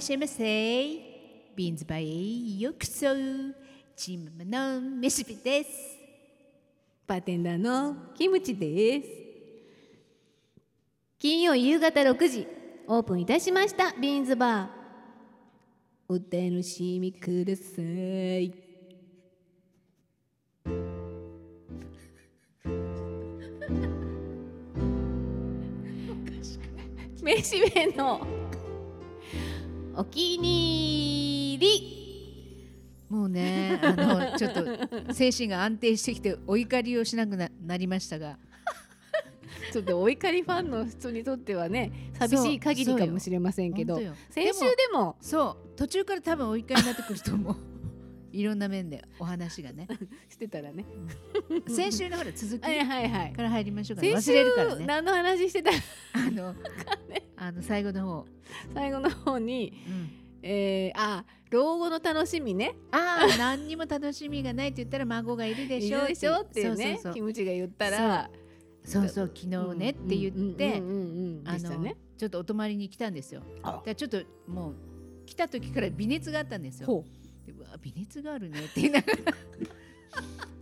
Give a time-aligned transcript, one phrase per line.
[0.00, 0.44] しゃいませ
[1.54, 3.06] ビーンズバーへようこそ
[3.94, 5.70] チームのメシピです
[7.06, 9.08] バーテンダーのキムチです
[11.18, 12.48] 金曜夕方6時
[12.86, 14.80] オープンいたしましたビーンズバー
[16.08, 18.54] お楽しみください
[27.22, 28.39] めしべの
[29.96, 32.00] お気に入り。
[33.08, 38.38] もうねあのちょっと精神が安定してきてお怒りをしなくななりましたが。
[39.72, 44.00] ちょっとお怒りファンの人にとってはね寂しい限りかもしれませんけど。
[44.30, 45.16] 先週でも。
[45.20, 47.56] そう途中から多分お怒りになってくると思う
[48.32, 49.88] いろんな面でお話がね。
[50.28, 50.84] してたらね。
[51.68, 54.86] 先週のほら続きから入りましょうか、ね、忘れるからね。
[54.86, 55.70] 何の話してた？
[56.14, 56.54] あの
[57.42, 58.26] あの最後の方、
[58.74, 60.10] 最後の方に、うん。
[60.42, 62.76] えー、あ老後の楽しみね。
[62.92, 66.76] ああ何にも楽しみがないって言ったら孫がいるでしょいるでしょっていう。
[66.76, 68.30] ねキムチが言ったら
[68.84, 69.08] そう。
[69.08, 73.42] そう昨日ねって言ってあのちょっとお泊まりに来たんですよ
[73.84, 74.74] だちょっともう
[75.26, 77.04] 来た時から微熱があったんですよほ
[77.46, 79.18] でうわ微熱があるねって言いながら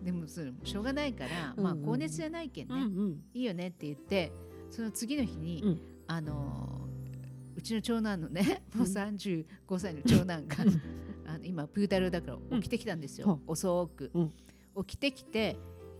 [0.02, 4.32] でもそれしょうがないから、まあ高熱じゃないけんう、ね、うんうんいいよねって言って
[4.70, 6.88] その次の日に、うんあのー
[7.56, 9.44] うちの長男のねもう35
[9.78, 10.56] 歳の長男が
[11.26, 13.52] あの今プー太郎だから起きてきたんですよ、うん。
[13.52, 14.32] 遅く、うん。
[14.86, 15.56] 起きてきて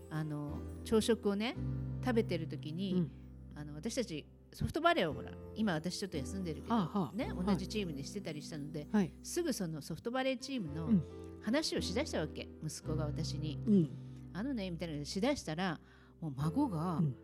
[0.09, 1.57] あの朝食をね
[2.01, 3.11] 食べてる時に、うん。
[3.55, 7.17] あの私たちソフトバレーをほら今私ちょっと休んでるけど、あはあ。
[7.17, 7.45] ね、はい。
[7.45, 9.11] 同じチームでしてたりしたので、はい。
[9.21, 11.03] すぐそのソフトバレーチームのうん。
[11.43, 12.47] 話をしだしたわけ。
[12.65, 13.59] 息子が私に。
[13.67, 13.89] うん
[14.31, 15.77] 「あのね」みたいなのしだしたら
[16.21, 17.15] もう孫がうん。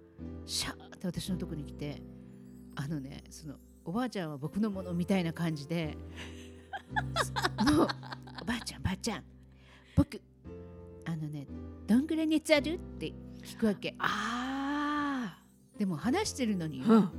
[0.46, 2.02] シャーって私のとこに来て
[2.76, 5.98] 「あのねそのおばあちゃんは僕のもの」みたいな感じで
[7.72, 7.88] 「もう
[8.42, 9.24] おばあちゃんばあちゃん
[9.96, 10.22] 僕
[11.06, 11.48] あのね
[11.88, 13.96] どんぐらい熱ある?」って聞くわけ。
[14.00, 15.38] あ
[15.78, 17.12] でも話してるのにあ、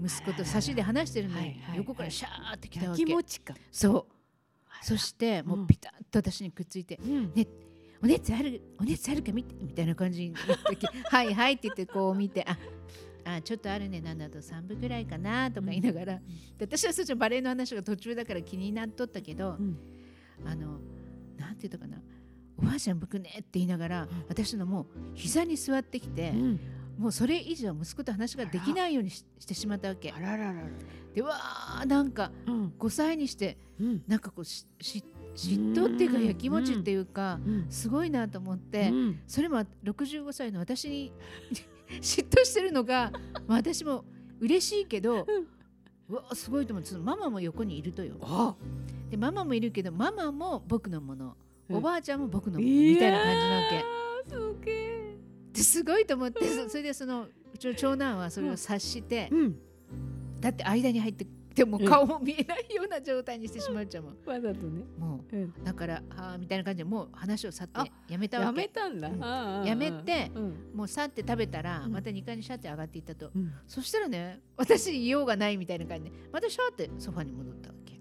[0.00, 1.76] うん、息子と差しで話してるのにはいはいはい。
[1.78, 3.10] 横からシャーって来たわ焼け。
[3.10, 3.54] きもちか。
[3.72, 4.84] そう。
[4.84, 7.32] そしてもううんピタッと私にくっついてうん。
[7.34, 7.46] ね
[8.00, 12.56] お熱あるお熱あるか見てみたいな感じに言った時 はいはいって言ってこう見てあ
[13.34, 16.22] あちょっとあるね7度3分ぐらいかなとか言いながら、で
[16.60, 19.76] 私はそっちのバレエの話が途中だから気になっとったけど、うん。
[20.44, 20.78] あの
[21.36, 21.98] なんて言ったかな。
[22.56, 24.08] おばあちゃん僕ねって言いながら、ん。
[24.28, 26.60] 私のもう膝に座ってきて、うん。
[26.98, 30.10] もうそれ以上息子と話ができないようにししてしまったわけ。
[30.10, 30.62] あらららら
[31.14, 32.72] でわーなんかうん。
[32.78, 34.02] 5歳にしてうん。
[34.08, 37.66] なんかこうしし嫉妬っていうかうんやきもちっていうか、うん。
[37.70, 39.20] すごいなと思って、うん。
[39.26, 41.12] それも65歳の私に
[42.00, 43.12] 嫉妬してるのが
[43.46, 44.04] まあ私も
[44.40, 45.26] 嬉しいけど、
[46.08, 48.16] うわすごいと思ってそのママも横にいるとよ。
[48.22, 48.54] あ。
[49.10, 51.36] でママもいるけどママも僕のもの、
[51.68, 51.76] うん。
[51.76, 52.70] おばあちゃんも僕のもの。
[52.70, 53.26] みたいな感
[54.26, 55.16] じなわけ。
[55.52, 59.58] ですごいと思ってそそれでそのうちの長男はそれを察して、うん。
[60.40, 61.26] だって間に入って
[61.58, 64.16] でも顔も見えないような状態にしてしまうちゃうもん。
[64.24, 68.58] わざとね、もうだからはあみたいな感じでもう話を去ってあやめたやわけ。
[68.58, 69.08] めたんだ、
[69.64, 70.70] やめてうん。
[70.74, 71.92] もう去って食べたらうん。
[71.92, 73.52] また2階にシャって上がっていったと、うん。
[73.66, 78.00] そしたらね私に用がないみたいな感じでまたシャーってソファに戻ったわけ。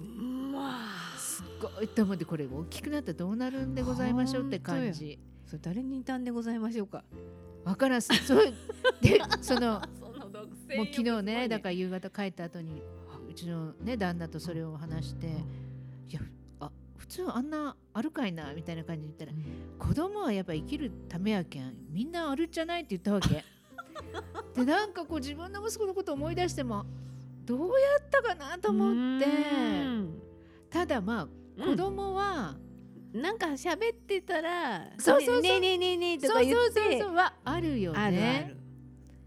[0.00, 0.80] うんま
[1.14, 1.88] あすっごい。
[1.88, 5.18] と思ってこれ大きくなったらどうなるんでございましょうって感じ。
[5.46, 7.04] それ誰に似んでございましょうか。
[7.64, 8.02] わからん。
[8.02, 8.54] すそう
[9.00, 9.82] でその
[10.74, 12.82] もう昨日ねだから夕方帰った後に
[13.28, 16.20] うちのね旦那とそれを話して、いや
[16.60, 23.44] あ普通あんなあるかいなみたいな感じで言ったら子供はやっぱ生きるためやけんみんなあるんじゃないって言ったわけ。
[24.54, 26.84] でなんかこう自分の息子のことを思い出しても
[27.44, 29.26] どうやったかなと思って。
[30.70, 31.20] ただま
[31.58, 32.54] あ子供は、
[33.14, 35.42] なんか喋ってたらそうそうそう。
[35.42, 37.14] ねえねえねえねえとそうそうか言ってそうそう。
[37.14, 37.98] はあるよね。
[37.98, 38.65] あるある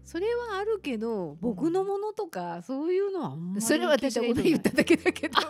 [0.04, 5.34] それはあるけど僕のものとかそういうのはあんまりそれは私が今言っただけだけど。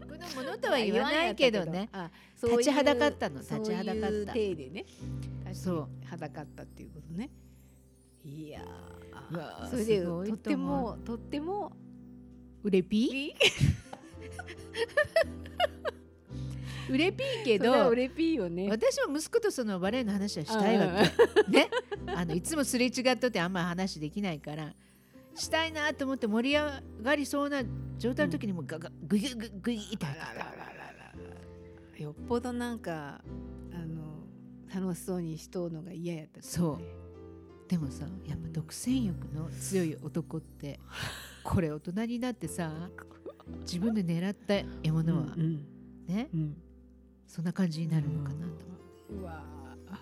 [0.00, 1.88] 僕のものとは言わないけどね。
[1.92, 2.10] あ
[2.42, 3.40] 立ちはだかったの。
[3.40, 4.06] 立ちはだかった。
[4.08, 4.86] そういう体でね。
[5.52, 5.88] そう。
[6.00, 7.30] 立ちはだかったっていうことね。
[8.24, 8.60] いや
[9.70, 11.72] それでとってもとっても
[12.62, 13.34] うれぴ
[16.90, 18.68] うれぴーけどうれぴーよね。
[18.68, 20.88] 私も息子とそのバレエの話はしたいわ
[21.46, 21.50] け。
[21.50, 21.70] ね。
[22.06, 24.74] あのいつもすれ違っとってあんま話できないから
[25.34, 27.62] したいなと思って盛り上がりそうな
[27.98, 29.98] 状態の時にもうガガグイグイグイっ
[31.96, 33.20] てよっぽどなんか
[33.72, 34.26] あの
[34.74, 36.84] 楽しそうにしとうのが嫌やったってことね
[37.68, 40.80] でもさやっぱ独占欲の強い男って
[41.44, 42.90] これ大人になってさ
[43.60, 45.34] 自分で狙った獲物は。
[45.36, 45.66] うん。
[46.06, 46.28] ね。
[46.32, 46.56] うん
[47.30, 48.66] そんな感じになるのかなと。
[49.08, 49.44] うわ
[49.88, 49.98] うわ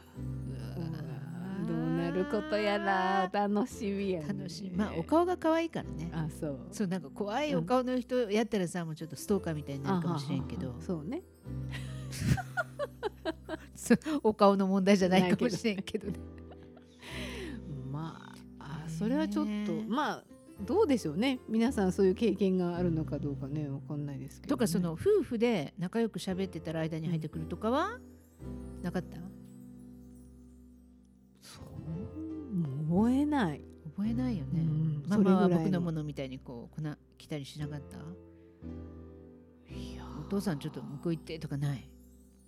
[1.63, 4.29] ーどうなることやら楽しみやね。
[4.29, 6.11] 楽しみまあお顔が可愛いからね。
[6.11, 6.59] あそう。
[6.73, 10.75] そうなんか怖いお顔の人やったらさもうちょっとストーカーみたいになるかもしれんけど。
[10.81, 11.23] そうね。
[14.23, 16.19] お顔の問題じゃないかもしれんけどね。
[17.93, 20.25] まああねそれはちょっとまあ
[20.61, 21.39] どうでしょうね。
[21.49, 23.69] 皆さんそういう経験があるのかどうかね。
[23.69, 27.99] わかんないですけど、ね、とかその夫婦で仲良く喋ってたら間に入ってくるとかは？
[28.83, 29.19] なかった？
[31.41, 31.65] そう
[32.91, 33.61] 覚えない、
[33.97, 37.97] 覚えないよね、うんママは僕のものみたいにこう粉来たりしなかった？
[39.73, 41.89] いやお父さんちょっと向こう行ってとかない？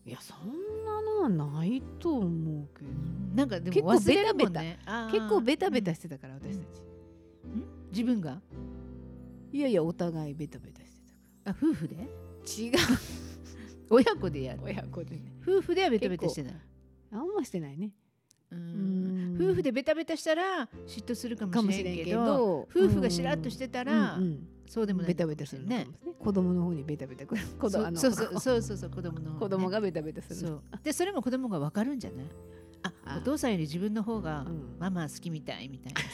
[0.04, 2.90] いやそんなのはないと思うけど。
[3.34, 4.78] なんかでも忘れるもんね。
[5.12, 5.92] 結構ベタベタ。
[5.92, 6.82] うんしてたから、私たち
[7.90, 8.40] 自分が？
[9.52, 10.98] いやいやお互いベタベタして
[11.44, 11.94] あ夫婦で？
[11.96, 12.72] 違う。
[13.90, 14.60] 親子でやる。
[14.62, 15.16] 親子で。
[15.16, 16.54] ね夫婦ではベタベタしてない。
[17.12, 17.92] あんましてないね。
[18.50, 19.38] ううん。
[19.38, 24.48] ん夫婦でベタベタしたら嫉妬するかかももしれんけしれんけどど夫婦がしらっとしてたら、うんうん。
[24.68, 27.42] そうでもないベタベタするのかもしれない子供の方にベタベタくる。
[27.58, 30.36] 子供そうそうそうそうそう子供の、ね、子供がベタベタする。
[30.36, 30.62] そう。
[30.84, 32.26] でそれも子供が分かるんじゃない？
[32.84, 33.18] ああ。
[33.18, 34.76] お父さんより自分の方がうん。
[34.78, 36.06] ママ好きみたいみたいなさ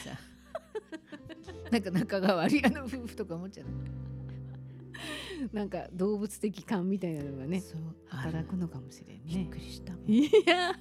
[1.71, 2.63] なんか仲が悪い。
[2.65, 3.67] あの夫婦とか思っちゃう。
[5.53, 7.81] なんか動物的感みたいなのがねそう。
[8.07, 9.93] 働くのかもしれんびっねくりした。
[10.07, 10.71] いや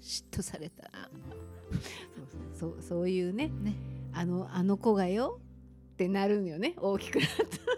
[0.00, 1.10] 嫉妬された
[2.54, 2.72] そうそう。
[2.72, 3.48] そうそういうね。
[3.62, 3.74] ね。
[4.12, 5.40] あのあの子がよ
[5.92, 6.74] ってなるんよね。
[6.78, 7.28] 大きくなっ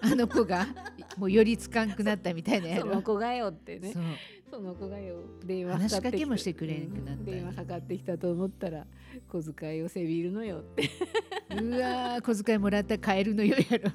[0.03, 0.67] あの子が
[1.17, 3.95] もうよりつかんくなったみたいなたやろその子がよってね
[4.51, 7.21] その子がよ電話話しかかかってきけもしてくれんくなった。
[7.21, 8.87] うん電話かかってきたと思ったら
[9.29, 10.91] 小遣いをせびるのよって。
[11.51, 13.91] うわー小遣いもらったら買えるのよやろ。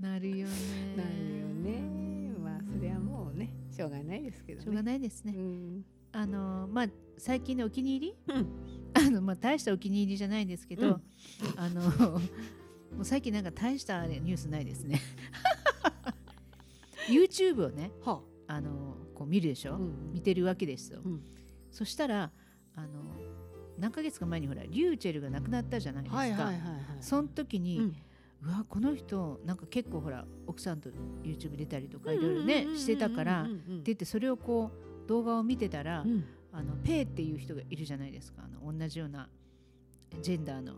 [0.00, 0.52] なるよね。
[0.96, 2.34] なるよね。
[2.42, 4.64] まあそれはもうねしょうがないですけどね。
[4.64, 5.34] しょうがないですね。
[5.36, 5.84] うん。
[6.12, 6.86] あのまあ
[7.18, 8.46] 最近のお気に入り、うん。
[8.94, 11.02] あのまあ大したお気に入りじゃないんですけど、うん。
[11.56, 12.20] あのも
[13.00, 15.00] う最近なんか大したニュースないですね。
[17.08, 21.22] YouTube をねはあのこう見るでしょ、うん見てるわけですよ、うん。
[21.70, 22.30] そしたら
[22.76, 22.88] あの
[23.78, 26.52] 何ヶ月か前にほらリューチェルが亡くなったじゃないですか、
[27.00, 27.96] その時に、うん。
[28.42, 30.90] うわこの人なんか結構ほら奥さんと
[31.22, 33.52] YouTube 出たりとかいろいろねしてたからって
[33.84, 34.70] 言ってそれをこ
[35.04, 36.24] う動画を見てたら、うん。
[36.52, 38.42] あのペイっていう人がいるじゃないですか。
[38.44, 39.28] あの同じような
[40.22, 40.74] ジェンダーの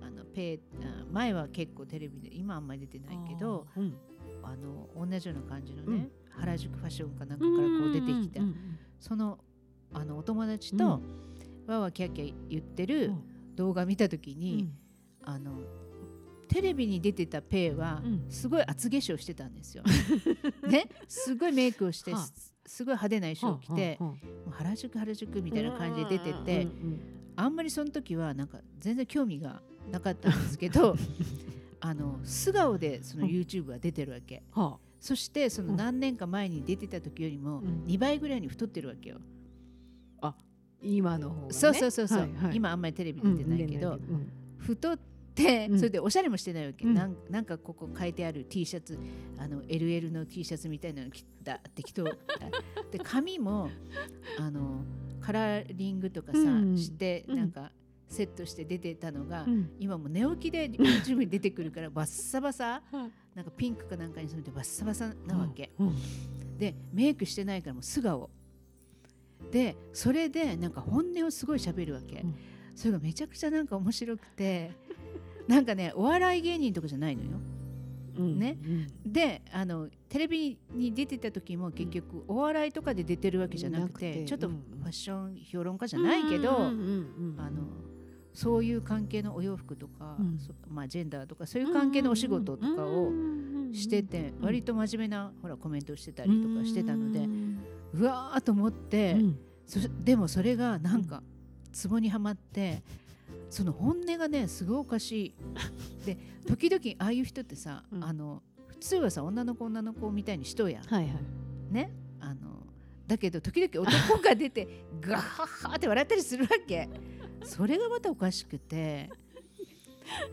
[0.00, 3.94] あのペイあ前は結構テレビで今あんまり出てないけどあーうん。
[4.42, 8.40] あの同じような感じのね、うん原宿ファッションかなんかからこう出てきた、
[9.00, 9.38] その
[9.92, 10.78] あのお友達うん。
[10.78, 13.12] とわーわーキャッキャ言ってる
[13.54, 14.38] 動画見た時うん。
[14.38, 14.68] に、
[15.22, 15.52] あの
[16.48, 18.26] テレビに出てたペイはうん。
[18.28, 19.84] すごい厚化粧してたんですよ。
[20.68, 22.22] ね、すごいメイクをしてはあ。
[22.22, 23.98] すすごい派手な衣装を着て、
[24.50, 26.68] 原宿原宿みたいな感じで出てて、
[27.36, 29.60] あんまりその時はなんか全然興味が
[29.90, 30.96] なかったんですけど
[31.80, 33.30] あの素顔でそのうん。
[33.30, 37.84] YouTube は出てるわけ、うんはそしてその何年か前に出てた時よりもうん。
[37.86, 39.18] 2倍ぐらいに太ってるわけよ、
[40.22, 40.34] あ
[40.80, 41.52] 今の方がね。
[41.52, 42.56] そうそうそうそう、はいはい。
[42.56, 43.98] 今あんまりテレビ出てないけど、
[44.56, 44.98] 太っ
[45.34, 45.78] てうん。
[45.78, 46.94] それでおしゃれもしてないわけ、うん。
[46.94, 48.98] なんなんかここ書いてある T シャツ
[49.36, 52.04] あの LL の T シャツみたいなの着た適当
[52.90, 53.68] で髪も
[54.38, 54.86] あの
[55.20, 56.78] カラーリングとかさ、うん。
[56.78, 57.36] してうん。
[57.36, 57.70] なんか
[58.08, 59.70] セットして出てたのが、うん。
[59.78, 65.94] 今もう寝起きで YouTube に出てくるからバッサバサはいなんかピンクかなんかにするとバッサバサなわけ、うん。
[66.58, 68.30] でメイクしてないからもう素顔。
[69.50, 72.34] でそれでなんか本音をすごい喋るわけ、うん。
[72.74, 74.72] それがめちゃくちゃなんか面白くて
[75.48, 77.30] なんかねお笑い芸人とかじゃないのよ。
[78.18, 78.38] うん。
[78.38, 78.56] ね。
[79.04, 79.12] うん。
[79.12, 84.82] であのテレビに出てた時も結局お笑いとかで出てるわけじゃなくて,、ちょっとフうん。
[84.84, 86.72] ァッション評論家じゃないけど、うんうんう
[87.34, 87.40] ん。
[87.40, 87.62] あの
[88.34, 90.38] そういう関係のお洋服とか、うん。
[90.38, 93.12] そまあ、ジェンダーとかそういう関係のお仕事とかを
[93.72, 97.28] しててうん割と真面目なほらコメントをしてたりとかしてたので
[97.94, 99.16] うわーと思って、
[100.02, 101.22] でもそれがなんか
[101.72, 102.82] ツボにはまって
[103.50, 105.34] その本音がねすごいおかしい。
[106.04, 108.04] で 時々ああいう人ってさ、うん。
[108.04, 110.82] あの普通はさ女の子女の子みたいにしとうやん。
[110.82, 111.14] はいはい。
[111.72, 111.90] ね？
[112.20, 112.66] あの
[113.06, 116.88] だけど時々男が出てガハハって笑ったりするわけ。
[117.44, 119.10] それがまたおかしくて。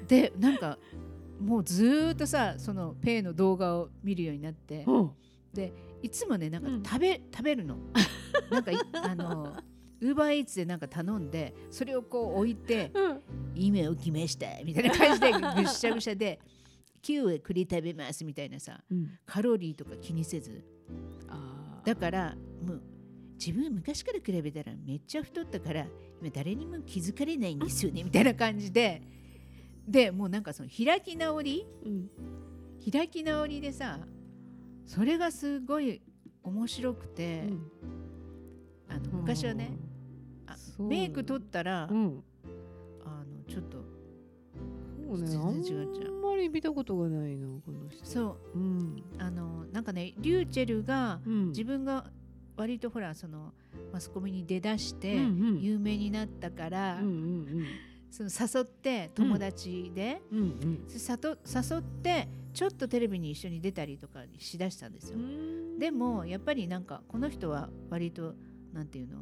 [0.08, 0.78] でなんか
[1.40, 4.84] もうずーっとさそのペイの動画を見るようになって。
[4.88, 5.12] うん。
[6.02, 6.84] いつもねなんかうん。
[6.84, 7.78] 食べ,、食べるの。
[8.50, 9.56] なんかいあの
[10.02, 13.22] ウーバーイーツでなんか頼んでそれをこう置いてうん
[13.56, 16.40] 「今起きました」みたいな感じでぐっしゃぐしゃで
[17.08, 19.20] 「今日は栗食べます」みたいなさうん。
[19.26, 20.64] カロリーとか気にせず。
[21.86, 22.82] だからもう
[23.44, 25.88] 自分昔から比べたらめっちゃ太ったから
[26.22, 29.02] 今誰にも気づかれないんですよねみたいな感じで。
[29.88, 32.10] でもうなんかその開き直りうん。
[32.92, 34.00] 開き直りでさ
[34.86, 36.02] それがすごい
[36.44, 37.44] 面白くて、
[38.88, 39.72] あの昔はね、
[40.48, 42.24] あメイク取ったら、うん。
[43.04, 43.78] あのちょっと
[45.08, 48.06] そうね全然違っちゃうあんまり見たことがないなこの人。
[48.06, 48.58] そう。
[48.58, 49.04] うん。
[49.18, 51.48] あのなんかねリューチェルがうん。
[51.50, 52.06] 自分が
[52.62, 53.54] 割とほらその
[53.92, 55.16] マスコミに出だして
[55.60, 57.66] 有名になったから、うんうん
[58.12, 60.40] その誘って友達で、うん。
[60.40, 65.18] うんさと誘ってちょっとテレビに一緒に出たりとかしだしたんですよ。
[65.18, 65.80] うん。
[65.80, 68.36] でもやっぱりなんかこの人は割と
[68.74, 69.20] なんていうの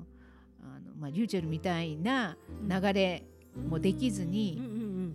[0.64, 2.36] あの、まあ、リューチェルみたいな
[2.68, 3.24] 流れ
[3.70, 4.60] もできずうんに、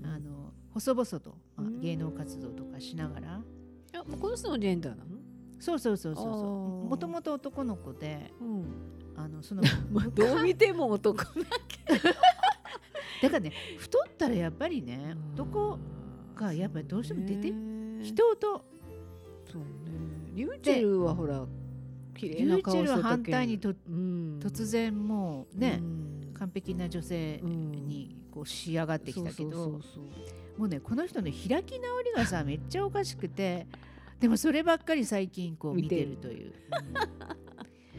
[0.04, 3.40] あの細々と、まあうん芸能活動とかしながら。
[3.92, 5.13] あこの人のジェンダーなの？
[5.58, 6.88] そうそうそうそうそう。
[6.88, 8.64] もともと男の子でうん。
[9.16, 11.24] あのその まあどう見ても男な。
[13.22, 15.78] だからね太ったらやっぱりね男
[16.34, 17.52] がやっぱりどうしても出て
[18.02, 18.64] 人と
[19.50, 19.66] そうね。
[20.34, 21.46] リューチェルはほら
[22.14, 24.38] 綺リ麗なューチェルは顔してたけど反対にとうん。
[24.42, 26.14] 突然もうね、うん。
[26.34, 29.80] 完璧な女性にこう仕上がってきたけど、
[30.58, 33.66] もうねこの人の開き直りがさめっちゃおかしくて
[34.24, 36.12] でもそればっかり最近こう見てる。
[36.12, 36.54] るという、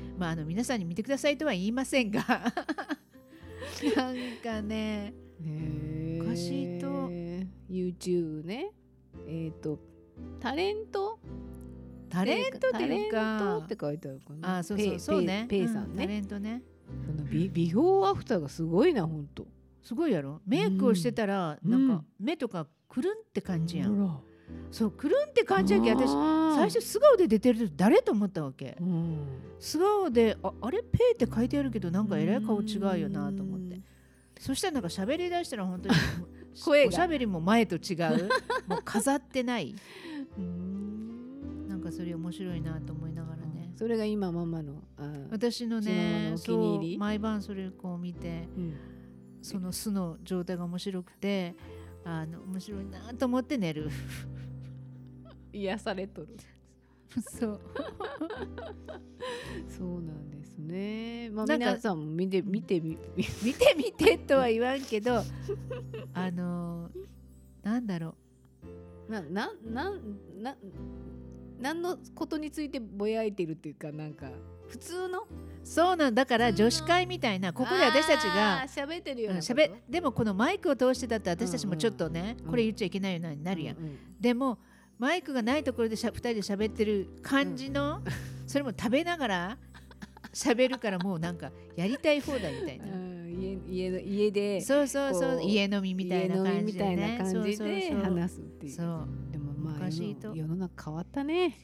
[0.08, 0.20] うん。
[0.20, 2.26] まああの皆さんに見てくださいとは言いませんが。
[3.96, 5.14] なんかね。
[5.46, 6.26] へー。
[6.26, 6.88] おかしいと。
[7.70, 8.72] YouTube ね。
[9.28, 9.78] えっ、と
[10.40, 11.20] タレント？
[12.10, 13.16] タレントっていうタレント？
[13.16, 14.58] かって書いてあるかな。
[14.58, 15.46] あそうそうそうね。
[15.48, 16.64] ペイさんうタね、レントね。
[17.06, 19.46] そのビビフォーアフターがすごいなほんと。
[19.84, 20.42] すごいやろ。
[20.48, 22.00] メイクをしてたら、うんなん。
[22.00, 24.20] か目とかくるんって感じやん、ほら
[24.72, 26.12] そうくるんって感じやけど私
[26.56, 28.78] 最初素顔で出てると誰と思ったわけ？
[28.80, 29.18] うん。
[29.60, 30.84] 素顔でああれ？
[30.84, 33.80] ペイって書いてあるけどなんかえらい顔違うよなと思って。
[34.40, 35.96] そしたらなんか喋り出したら本当に
[36.64, 36.90] 声が。
[36.90, 38.30] おしゃべりも前と違う。
[38.68, 39.74] もう飾ってない。
[40.38, 41.68] うん。
[41.70, 43.72] なんかそれ面白いなと思いながらね。
[43.78, 44.84] それが今ママの
[45.32, 46.98] 私のねのお気に入り？
[46.98, 48.74] 毎晩それこう見てうん。
[49.42, 51.56] その素の状態が面白くて
[52.04, 53.90] あの面白いなと思って寝る
[55.56, 56.28] 癒されとる。
[57.22, 57.60] そう。
[59.70, 61.30] そうなんですね。
[61.32, 65.22] まあ皆さんも見て見て見て見てとは言わんけど
[66.14, 66.90] あの
[67.64, 68.16] なんだろ
[69.10, 69.12] う。
[69.12, 69.94] ななな
[70.42, 70.58] な
[71.60, 74.32] 何のことについてぼやいてるっていうかなんか
[74.68, 75.28] 普通の？
[75.64, 79.46] そうなんだから女子会みたいなここで私たちが喋ってるよううんなこと？
[79.46, 83.98] しゃべでもこのマイクを通してたって私たちもちょっとね、うんこれ言っちゃいけないようになるやん、うんうん。
[84.20, 84.60] でも
[84.98, 88.02] マイクがないところでしゃ2人で喋ってる感じの、
[88.48, 89.58] それも食べながら
[90.34, 97.20] 喋るからもうなんかやりたい放題みたいな、うん家家の家でそうそうそう家飲みみたいな感じでね。
[98.02, 98.74] 話すっていう。
[98.74, 101.58] そうでもまおあ世の中変わったね。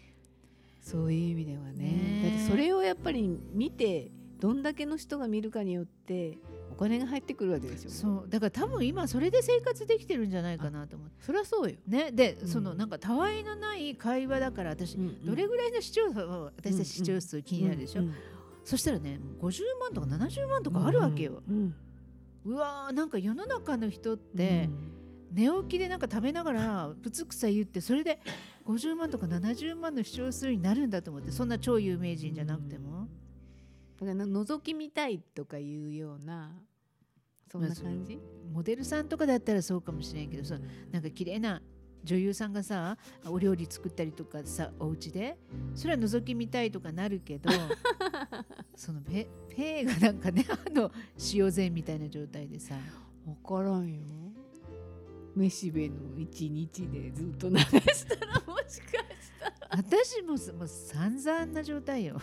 [0.82, 1.72] そういう意味ではね。
[1.74, 6.51] ねだってそれをやっぱり見てどんだけの人が見るかによってお
[6.82, 7.90] 金が入ってくるわけでしょ。
[7.90, 8.30] そう。
[8.30, 11.24] だから多分今それで生活できてるんじゃないかなと思って。
[11.24, 11.78] そりゃそうよ。
[11.88, 12.12] ね。
[12.12, 12.48] で、うん。
[12.48, 18.16] そのなんかたわいのない会話だから私、うんどれぐらいの視聴数私たち視聴数気になるでしょ、うんうん
[18.64, 21.76] そしたらね50万とか70万とかあるわけよ、うん
[22.46, 24.70] うわーなんか世の中の人って
[25.32, 28.20] 寝起きでなんか食べながらぶつくさ言ってそれで
[28.66, 33.08] 50万とか70万の視聴数になるんだと思ってそんな超有名人じゃなくても、
[34.00, 36.52] だから覗き見たいとかいうような
[37.52, 38.20] そんな感じ？
[38.52, 40.58] モデルさんとかだったらそうかもしれんけどさ
[40.92, 41.62] なんか綺麗な
[42.04, 45.38] 女優さんがさお料理作ったりとかさお家で
[45.76, 47.50] それは覗き見たいとかなるけど
[48.76, 50.92] そのペペイがなんかねあの
[51.34, 52.76] 塩膳みたいな状態でさ
[53.26, 54.02] わからんよ。
[55.36, 58.82] めしべの一日でずっと流したらもしかし
[59.40, 59.54] たら。
[59.70, 62.20] 私もすもう散々な状態よ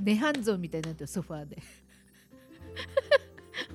[0.00, 1.58] 涅槃像みたいになってるソファーで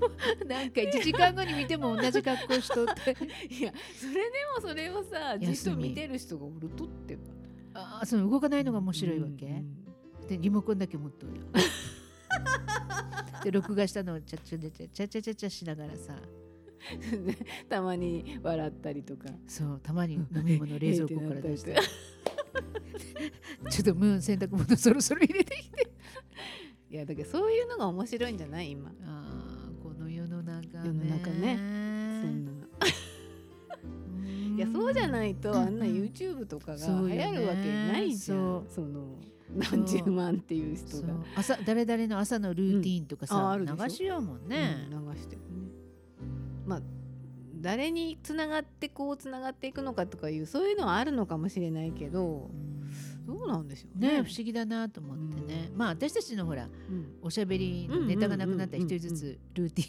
[0.48, 3.12] なんか1時間後に見ても同じ格好しとって。
[3.54, 4.20] いやそれで
[4.56, 7.22] もそれをさじっと見てる人がおるとってば。
[7.76, 9.78] あーその動かないのが面白いわけ、うん
[10.28, 11.44] でリモコンだけ持っとるよ。
[13.44, 16.16] で録画したのをチャチャチャチャチャチャチャチャしながらさ。
[16.16, 16.18] う
[17.16, 17.36] ん
[17.70, 19.30] たまに笑ったりとか。
[19.48, 21.76] そうたまに飲み物冷蔵庫から出して。
[23.70, 25.92] ちょっとムーン洗濯物そろそろ入れてきて。
[26.90, 28.72] いやだけどそういうのが面白いんじゃない？
[28.72, 28.92] 今
[30.86, 31.58] 世の中ね。
[32.22, 32.64] そんなうん
[34.56, 35.94] いやそうじゃないとあんなうん。
[35.94, 38.38] YouTube とかが流行るわけないじゃん。
[38.38, 39.18] そその
[39.56, 41.14] 何十万っていう人が。
[41.36, 45.48] 朝誰々の朝のルーティーンとかさ、流しようもんね、うん流してるね。
[46.66, 46.82] まあ
[47.62, 52.50] 誰につながってこうつながっていくのかとかいうそういうのはあるのかもしれないけど
[53.26, 54.18] どうなんでしょうね。
[54.18, 57.18] ね不思議だなと思ってね、まあ私たちのほらうん。
[57.22, 59.86] おしゃべりのネタがなくなったら一人ずつルーティ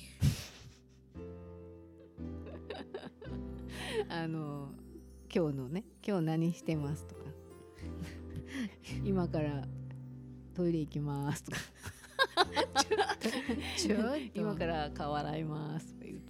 [4.08, 4.68] あの
[5.34, 7.23] 今日のね今日何してますとか。
[9.04, 9.66] 今から
[10.54, 11.58] トイレ行きますとか。
[12.84, 14.16] ンちょっと。
[14.34, 16.20] 今から顔洗いますとか言う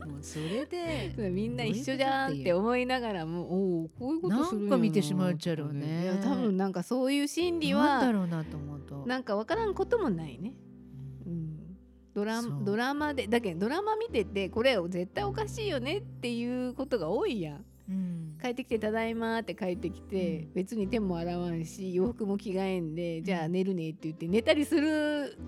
[0.08, 6.20] もうそれでとみんな一緒じゃんって思いながらもおおこういうことするなんか見てしまうっちゃろうね。
[6.22, 9.06] 多分なんかそういう心理なんだはろうなと思うと。
[9.06, 10.54] なんかわからんこともないね、うん、
[12.20, 17.64] ドラドラマでだけどドラマ見ててこれ絶対おかしいよねっていうことが多いやん。
[17.88, 18.38] うん。
[18.42, 20.52] 帰ってきて「ただいま」って帰ってきて、うん。
[20.52, 25.38] 別に手も洗わんし洋服も着替えんで、じゃあ寝るねって言って寝たりする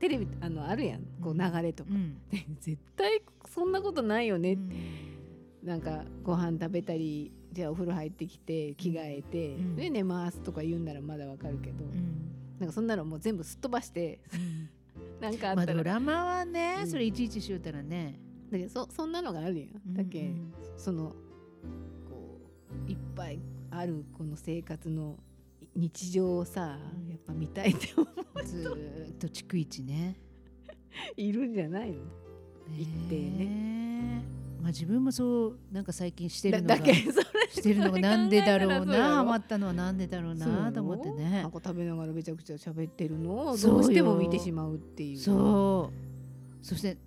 [0.00, 1.02] テレビあのあるやん。
[1.22, 2.16] こううん流れとか、うん。
[2.30, 5.68] で 絶対そんなことないよね、うん。
[5.68, 9.76] なんかご飯食べたりじゃあお風呂入ってきて着替えて、うん。
[9.76, 12.26] で寝ますとか言うんならまだわかるけど、うん。
[12.58, 14.65] なんかそんなのもう全部すっ飛ばしてうん
[15.20, 16.86] なんかあまあったら、ドラマはね、うん。
[16.88, 18.18] それいちいちしよったらね、
[18.50, 19.94] だけどそそんなのがあるやん。
[19.94, 21.14] だけ、うんその
[22.08, 22.40] こ
[22.86, 23.38] ういっぱい
[23.70, 25.16] あるこの生活の
[25.74, 27.08] 日常をさ、うん。
[27.10, 30.16] やっぱ見たいって思うずーっと逐一ね。
[31.16, 31.98] いるんじゃないの？
[32.76, 34.22] 一定ね
[34.66, 36.76] まあ自分もそうなんか最近してるのが
[37.50, 41.42] してるのがなんでだろうなハマったのはなんでだろうなと思ってね。
[41.42, 45.18] なんか食べながらめちゃくちゃ喋ってるのをどうしても見てしまうっていう。
[45.18, 46.66] そう。
[46.66, 46.98] そして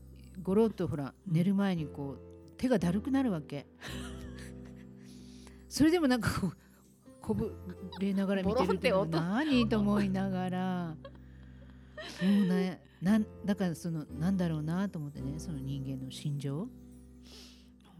[0.41, 3.67] ゴロッとほら寝る前にこう手がだるくなるわけ。
[5.67, 6.53] それでもなんかこう
[7.19, 7.53] こぶ
[7.99, 10.87] れながら見てるけど何と思いながら。
[10.87, 10.95] も
[12.23, 16.69] うねなんだからそのなんだろうなと思ってねその人間の心情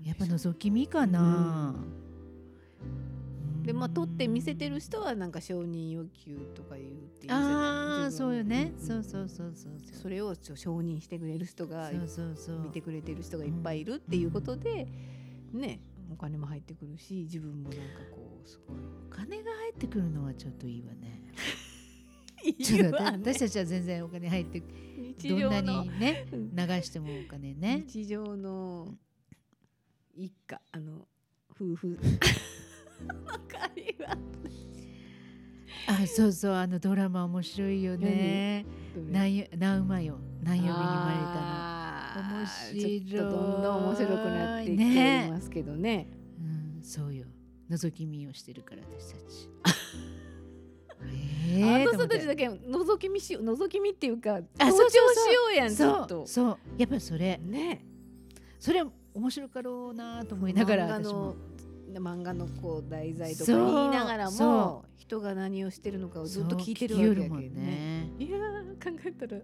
[0.03, 1.75] やっぱ覗き見かな、
[3.63, 9.73] でまあ撮って見せてる人はなんか承認欲求とか言うっていうああそうよね、んそうそうそうそう。
[9.93, 12.59] それをちょ承認してくれる人がそうそうそう。
[12.59, 14.88] 見てくれてる人がいっぱいいるっていうことで、
[15.53, 15.79] ね
[16.12, 18.77] お金も入ってくるし自分もなんかこうすごい。
[19.12, 21.21] お金が入ってくるのはちょっといいわね。
[22.43, 24.63] いちょっとわね私たちは全然お金入って
[25.19, 26.55] 日どんなにねうん。
[26.55, 27.83] 流してもお金ね。
[27.85, 28.95] 日常の
[30.21, 31.08] 一家あの
[31.55, 31.88] 夫婦。
[31.88, 31.95] の
[33.47, 34.17] 会話
[35.88, 38.65] あそうそうあのドラマ面白いよね。
[39.10, 40.19] 何よ何馬よ。
[40.43, 43.05] 何曜日に生まれたあー面白い。
[43.05, 46.10] ちょっとどんどん面白くなってきてねいますけどね。
[46.38, 47.25] のうんそうよ。
[47.69, 49.49] 覗き見をしてるから私たち。
[51.63, 54.89] あえの人たちだけ覗き見しよう覗き見っていうかあ同調そうそう。
[54.89, 56.58] そうしようやんちそうそう。
[56.77, 57.38] やっぱりそれ。
[57.38, 57.86] ね。
[58.60, 58.84] それ
[59.19, 61.36] 面白かろうなと思いながら漫画の私も。
[61.91, 67.49] 漫画のこう題材とか言いながらそも人が何をしてるのかをずっと聞いてるわけやけどね。
[67.49, 68.12] ね。
[68.19, 69.41] いやー考えたら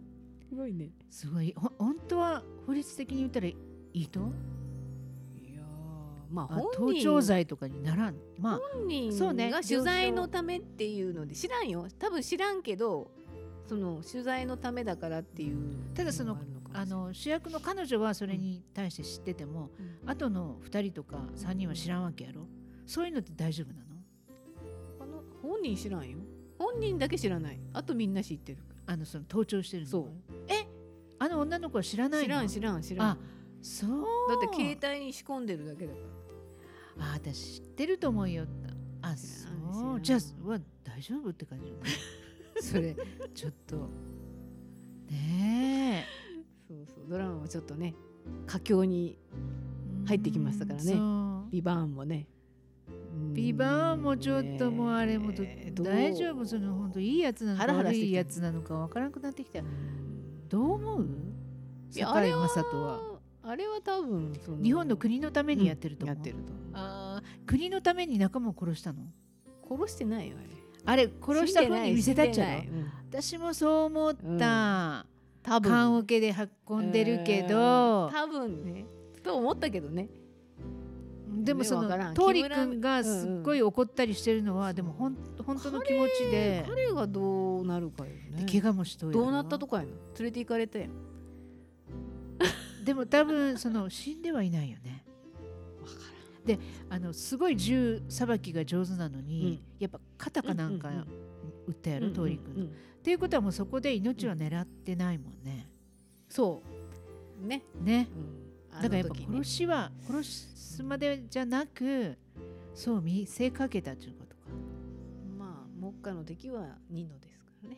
[0.48, 0.92] すごいね。
[1.10, 1.54] すごい。
[1.58, 3.56] ほ本当は法律的に言ったらい
[3.94, 7.04] いといやーまああ本人。
[7.04, 8.16] 盗聴罪とかにならん。
[8.40, 9.50] まあ本人そうね。
[9.50, 11.88] が取材のためっていうので知らんよ。
[11.98, 13.10] 多分知らんけど
[13.68, 15.58] その取材のためだからっていう
[15.96, 16.42] ただそのが
[16.78, 19.70] あの主役の彼女はそれに対して知ってても、
[20.04, 20.10] うん。
[20.10, 22.48] 後の2人とか3人は知らんわけやろ？
[22.86, 23.86] そういうのって大丈夫なの？
[25.00, 26.18] あの本人知らんよ。
[26.60, 27.60] 本人だけ知らない。
[27.74, 29.90] あとみんな知ってるあのその盗聴してるの。
[29.90, 30.06] そう。
[30.48, 30.68] え？
[31.18, 32.28] あの女の子は知らないの？
[32.28, 33.08] 知らん知らん知らん。
[33.10, 33.18] あ
[33.62, 33.90] そう。
[34.30, 36.00] だって携帯に仕込んでるだけだか
[36.98, 37.06] ら。
[37.08, 38.46] あ私知ってると思うよ
[39.02, 40.00] あ知そう。
[40.00, 41.30] んじゃあは大丈夫？
[41.30, 41.74] って感じ
[42.68, 42.96] それ
[43.34, 43.90] ちょっと。
[45.10, 46.06] ね
[46.68, 47.10] そうそう。
[47.10, 47.94] ドラマもちょっとね
[48.48, 49.18] 佳境に
[50.06, 50.94] え入ってきましたからね。
[51.52, 52.28] ビバーンもね。
[52.88, 52.92] う
[53.30, 53.34] ん。
[53.34, 56.46] ビバーンもちょっともうあれもどねどう大丈夫？
[56.46, 59.60] その本当いいやつなのかハラハラ悪いやつなのかわからなくなってきた。
[59.60, 59.66] うん
[60.48, 61.08] どう思う？
[61.92, 63.20] 堺雅人は。
[63.48, 69.04] あれは多分日本の国のためにやってると思う、やってるとあー国のために仲間を殺したの？
[69.70, 70.50] 殺してないよあれ。
[70.88, 72.82] あれ殺した風に見せたっちゃろ死んでない。
[72.82, 72.92] うん。
[73.10, 75.06] 私もそう思った、
[75.46, 75.72] 多分。
[75.72, 76.36] 棺桶で
[76.68, 77.48] 運んでるけうん。
[77.48, 78.66] ど、多分。
[78.66, 78.86] ね。
[79.24, 80.10] と思ったけどね。
[81.44, 82.14] でもそのわからん。
[82.14, 86.66] トーリ木村君がすっごい怒ったりしてるのは、でもほん本当の気持ちで。
[86.68, 88.46] 彼がどうなるかよね。
[88.46, 90.92] で怪我もしとどうなったとかやな連れて行かれたやん。
[92.84, 95.04] でも多分その死んではいないよね。
[96.90, 101.08] あのすごい銃さばきが上手なのに、やっぱ肩かなんかうんうんうん
[101.68, 102.72] 撃ったやろ、トーリ君、うんうん
[103.06, 105.70] っていうことはもうそこで命は狙ってないもんね、
[106.28, 106.64] そ
[107.40, 107.48] う。
[107.48, 108.08] ね、ね。
[108.74, 108.82] うん。
[108.82, 112.18] だからやっぱ殺しは殺すまでじゃなく
[112.74, 114.42] そう見せかけたっていうことか。
[115.38, 117.78] まあ目下の敵はニノですからね。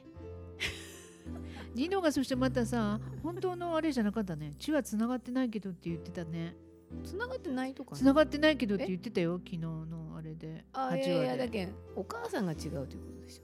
[1.76, 4.54] ニノがそしてまたさ本当のあれじゃなかったね。
[4.58, 6.56] 血はつながってないけどって言ってたね。
[7.04, 7.98] 繋がってないとかね。
[7.98, 10.64] つながってないけどって言ってたよ昨日のあれで。
[10.72, 11.40] 8話あいやいやで。
[11.40, 13.44] だけんお母さんが違うということでしょ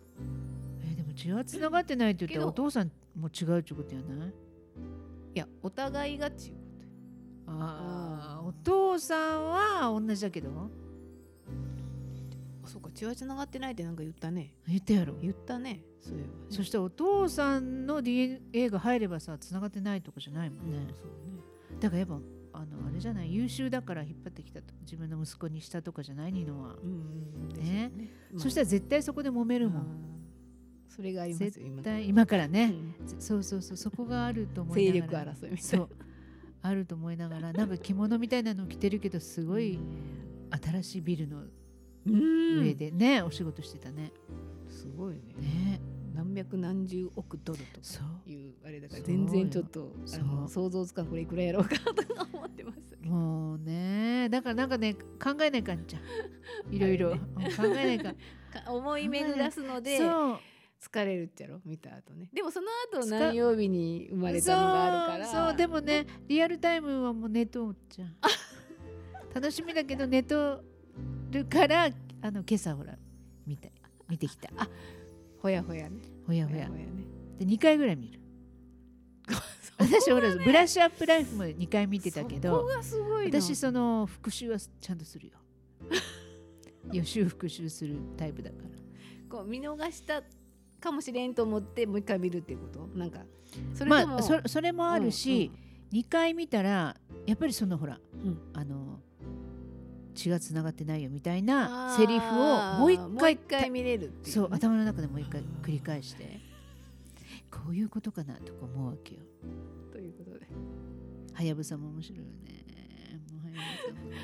[1.13, 4.29] も血はつながってないって言ったらお父さんも違うってことやない？
[5.35, 6.51] いやお互いが違うことよ
[7.47, 10.49] ああお父さんは同じだけど？
[12.65, 14.53] あそうか血は繋がってないってなんか言ったね。
[14.67, 15.15] 言ったやろ。
[15.21, 16.33] 言ったねそういえばね。
[16.49, 21.05] そしてお父さんの DNA が入ればさつながってないとこじゃないもんね、うんそう
[21.75, 21.79] ね。
[21.79, 22.19] だからやっぱ
[22.53, 23.33] あのあれじゃない？
[23.33, 26.33] 優秀だから引っ張ってきたと自分の息子にしたとかじゃない？
[26.33, 26.89] ニノは、うん
[27.43, 27.91] うんでしょうね。
[28.31, 28.41] まあ。
[28.41, 29.83] そしたら絶対そこで揉めるもん、
[30.95, 33.07] それがありますよ絶今対今からね、うん。
[33.07, 35.35] ぜそうそうそうそこがあると思い勢ながら。
[35.59, 35.89] そう。
[36.61, 37.51] あると思いながら。
[37.51, 39.79] なんか着物みたいなの着てるけどすごい
[40.61, 41.43] 新しいビルの
[42.05, 42.61] うん。
[42.61, 44.11] 上でね、お仕事してたね。
[44.69, 45.21] すごいね。
[45.39, 45.81] ね。
[46.13, 54.29] 何百何十億ドルとかいうあれだから全然ちょっとあの想像つかんこれいくらやろうかとか思ってましたけどもうね。
[54.29, 56.03] だからなんかね考えないかんじゃん。
[56.73, 57.17] いろいろ、考
[57.65, 58.13] えないか
[58.71, 60.37] 思い巡らすのでそう
[60.83, 61.59] 疲れるっちゃろ？
[61.65, 62.29] 見た後ね。
[62.33, 65.47] でもその後何曜日に生まれたのがあるから。
[65.49, 68.15] そうでもねリアルタイムはもう寝とっちゃん。
[69.33, 70.63] 楽しみだけど寝と
[71.31, 71.89] るから
[72.21, 72.97] あの今朝ほら
[73.47, 73.71] 見て
[74.09, 74.49] 見てきた。
[74.57, 74.67] あ
[75.39, 75.97] ほやほやね。
[76.27, 76.67] ほやほや。
[76.67, 76.87] ほやね。
[77.39, 78.19] で2回ぐらい見る。
[79.77, 83.41] 私ほらブラッシュアップライフも2回見てたけどすごいな。
[83.41, 85.33] 私その復習はちゃんとするよ。
[86.91, 88.69] 予習復習するタイプだから。
[89.29, 90.21] こう見逃した
[90.83, 92.97] かもしれんと思ってもう一回見るっていうこと？
[92.97, 93.19] なんか
[93.73, 95.51] それとも、まあそそれもあるし、
[95.91, 98.29] 2回見たらやっぱりそのほらうん。
[98.29, 98.99] うんあの
[100.15, 106.39] 血がつながってないよみたいなセリフをもう一回回見れるっていう,、そう頭の中でもう一回繰り返して。
[107.49, 109.21] こういうことかなとか思うわけよ。
[109.91, 110.47] ということで。
[111.33, 113.21] はやぶさも面白いよね。
[113.31, 114.17] もうはやぶさもね。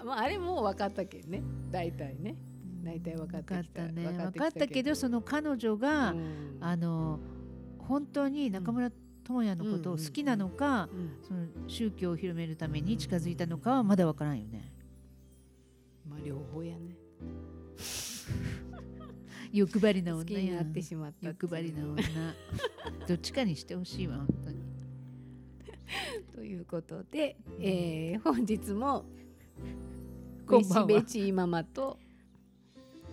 [0.00, 1.42] あ まああれもう分かったけどね。
[1.70, 2.36] 大体ね
[2.82, 3.82] 大体分かってきた。
[3.86, 4.04] ね。
[4.04, 4.94] 分かったけど。
[4.94, 6.56] その彼女が、うん。
[6.60, 7.20] あの
[7.78, 8.90] 本当に中村
[9.24, 11.16] 智也のことを好きなのか、うん。
[11.22, 14.72] その宗教を広めるために近づいたのかはまだ分からんよね。
[16.08, 16.96] まあ両方やね。
[19.52, 22.02] 欲張りな女になやってしまった欲張りな女。
[23.06, 24.62] どっちかにしてほしいわ本当に。
[26.34, 29.04] ということで、えー本日も
[30.46, 31.32] こんばんは。
[31.34, 31.98] ママと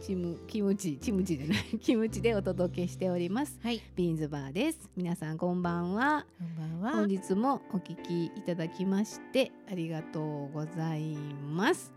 [0.02, 3.60] チムキムチチムチじゃない キムチでお届けしております。
[3.62, 3.82] はい。
[3.96, 4.90] ビーンズバーです。
[4.96, 6.26] 皆さんこんばんは。
[6.40, 6.92] こんばんは。
[7.00, 11.92] 本日もお聞きいただきましてありがとうございます。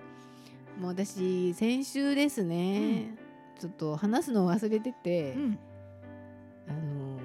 [0.80, 3.14] もう私先週ですね、
[3.60, 5.58] ちょっと話すのを忘れてて、うん。
[6.68, 7.18] あの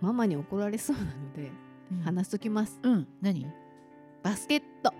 [0.00, 1.52] ママに怒られそうなので
[1.92, 2.00] うん。
[2.00, 3.06] 話しときます、うん。
[3.20, 3.46] 何？
[4.24, 4.92] バスケット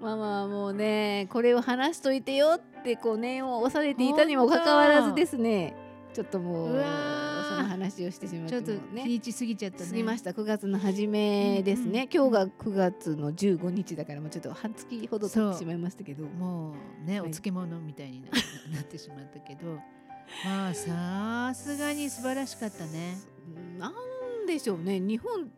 [0.00, 5.74] ママはもうねこれを話しといてよってこう念を押されていたにもかかわらずですね。
[6.14, 9.90] ちょっともうその話をしてしまってちょっと日にち過ぎちゃったね。
[9.90, 10.30] 過ぎました。
[10.30, 16.24] 9月の初めですね、うんうん今日が9月の15日だからもうちょっと半月ほど経ってしまいましたけど。
[16.24, 18.30] もうね、はいお漬物みたいにな
[18.74, 19.78] なってしまったけど。
[20.44, 23.16] まあさすがに素晴らしかったね。
[23.78, 25.00] なんでしょうね。
[25.00, 25.50] 日本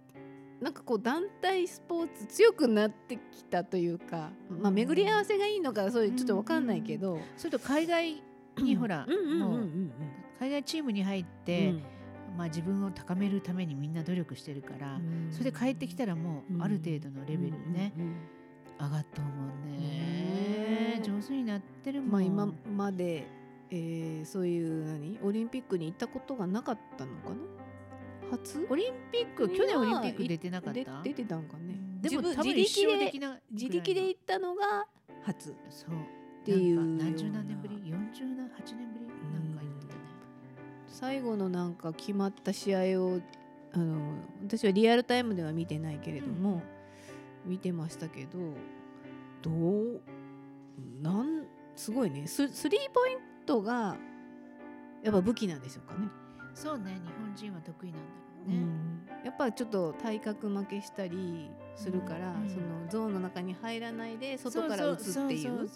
[0.61, 8.23] なんかこう団体スポーツ強くなってきたというか、まあ、巡り合わせがいいのかそういうちょっとわかんないけど、それと海外
[8.59, 9.14] にほら、うん。
[9.14, 9.92] うんうんうんもううん
[10.38, 11.75] 海外チームに入って、
[12.37, 15.29] まあ、自分を高めるためにみんな努力してるから、うん。
[15.31, 18.16] それで帰ってきたらもうある程度のレベルね、うんうんうん。
[18.87, 19.79] 上がったもんね。
[19.79, 21.03] ねえ。
[21.03, 23.27] 上手になってるもん、まあ今まで、
[23.70, 25.18] えーそういう何？
[25.23, 27.37] オリンピックに行ったことがなかったのかな？
[28.31, 28.66] 初？
[28.71, 31.75] オリンピック去年オリンピック出てなかっでた出てたんかね。
[32.01, 33.12] でも自力で
[33.51, 34.87] 自力で行ったのが
[35.25, 35.55] 初。
[35.69, 35.95] そう。
[36.43, 37.85] っていう何十何年ぶり？40
[38.37, 39.07] 何8年ぶり？
[39.33, 40.09] なんか行ったよね。
[40.87, 43.21] 最後のなんか決まった試合を
[43.73, 46.62] あの私はリアルタイムでは見てないけれども、
[47.45, 48.38] 見てましたけど
[49.43, 50.01] どう
[51.03, 52.27] なんすごいね。
[52.27, 53.97] ススリーポイントが
[55.03, 56.09] やっぱ武器なんでしょうかね。
[56.61, 59.07] そうね日本人は得意なんだろううね、ん。
[59.25, 65.68] やっぱちょっと体格負けしたりするから、うんうんそのゾーンの中に入らないで外から打つっていう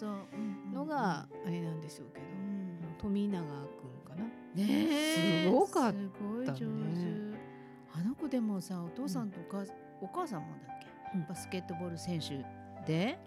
[0.73, 2.79] のがあれなんでしょうけど、うん。
[2.99, 3.45] 富永君
[4.07, 4.23] かな？
[4.53, 5.43] ねえ。
[5.45, 7.35] すごかっすごい上手、ね
[7.93, 9.63] あの子でもさお父さんとお母,、
[10.01, 11.25] お母さんもだっけ、うん。
[11.27, 12.45] バスケットボール選手
[12.85, 13.17] で？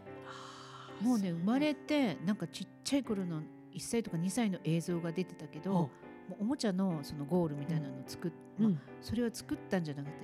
[1.00, 3.40] もうね生まれてなんかちっちゃい頃の
[3.72, 5.90] 1歳とか2歳の映像が出てたけど、
[6.38, 8.72] おもちゃのそのゴールみたいなのを作っ、うん。
[8.72, 10.14] まあそれは作ったんじゃなくて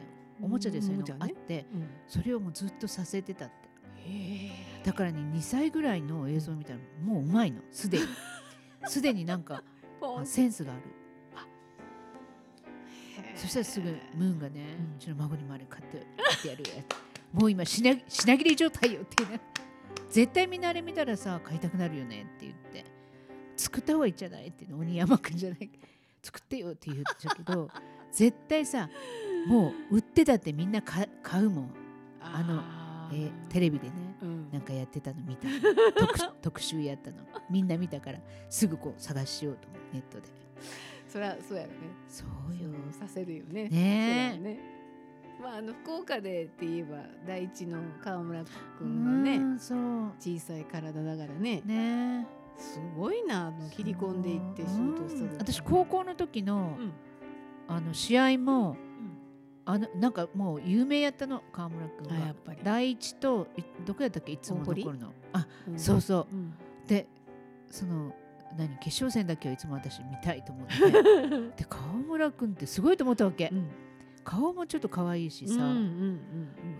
[0.42, 1.88] おもちゃでそういうのがあって、うん。
[2.06, 3.54] それをもうずっとさせてたって。
[4.06, 4.50] へ
[4.84, 7.60] だからね2歳ぐらいの映像を見たらもううまいの。
[7.70, 8.04] すでに。
[8.86, 9.62] すでになんか
[10.24, 10.82] センスがある。
[13.36, 16.82] そしたらすぐムーンがね、うちの孫にもあれ買って買ってやるや
[17.32, 19.40] もう今品品切れ状態よってね。
[20.08, 22.84] 絶対みんなあれ見たらさ買いたくなるよねって言って
[23.56, 25.70] 作った方がいいんじゃないって鬼山くんじゃない？
[26.24, 27.70] 作ってよって言っちゃうけど
[28.10, 28.88] 絶対さ
[29.46, 31.70] もう売ってたってみんな買買うもん、
[32.20, 32.62] あの
[33.12, 34.50] えーテレビでねうん。
[34.50, 35.46] なんかやってたの見た。
[35.96, 37.18] 特特集やったの。
[37.50, 40.28] みんな見たからすぐこう探しようと思うネットで。
[41.06, 41.76] そりゃそうやろね。
[42.08, 42.70] そうよ。
[42.92, 43.68] させるよね。
[43.68, 44.58] ねね。
[45.40, 48.44] まああの福岡でって言えば第一の川村
[48.78, 50.12] 君がねうんそう。
[50.18, 51.62] 小さい体だからね。
[51.64, 55.28] ねすごいなあの切り込んでいってシそうュートするう。
[55.28, 56.92] ん私高校の時の,、うん。
[57.68, 58.76] あの試合も
[59.66, 62.14] あのなんかもう有名やったの川村君が。
[62.16, 62.60] あやっぱり。
[62.62, 65.12] 第一といどこやったっけいつも残るの。
[65.32, 66.34] あうんそうそう。
[66.34, 66.54] うん。
[66.86, 67.06] で
[67.70, 68.14] その
[68.56, 70.74] 何決勝戦だけはいつも私見たいと思って。
[71.56, 73.68] で川村君ってすごいと思ったわけ、うん
[74.24, 75.60] 顔もちょっと可愛いしさ、うん